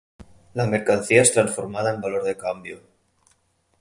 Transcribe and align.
La 0.55 0.65
mercancía 0.65 1.21
es 1.21 1.31
transformada 1.31 1.93
en 1.93 2.01
valor 2.01 2.23
de 2.23 2.35
cambio. 2.35 2.81